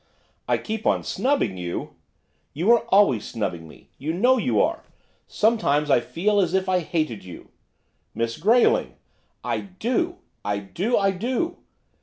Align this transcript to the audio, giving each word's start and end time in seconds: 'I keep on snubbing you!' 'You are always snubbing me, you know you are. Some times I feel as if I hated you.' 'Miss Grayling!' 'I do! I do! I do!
'I 0.47 0.57
keep 0.57 0.87
on 0.87 1.03
snubbing 1.03 1.57
you!' 1.57 1.93
'You 2.55 2.71
are 2.71 2.85
always 2.87 3.23
snubbing 3.23 3.67
me, 3.67 3.89
you 3.99 4.11
know 4.13 4.39
you 4.39 4.59
are. 4.59 4.81
Some 5.27 5.59
times 5.59 5.91
I 5.91 5.99
feel 5.99 6.39
as 6.39 6.55
if 6.55 6.67
I 6.67 6.79
hated 6.79 7.23
you.' 7.23 7.49
'Miss 8.15 8.39
Grayling!' 8.39 8.95
'I 9.43 9.59
do! 9.59 10.17
I 10.43 10.57
do! 10.57 10.97
I 10.97 11.11
do! 11.11 11.57